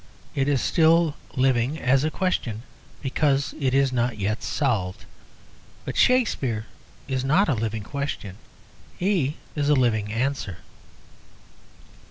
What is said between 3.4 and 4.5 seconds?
it is not yet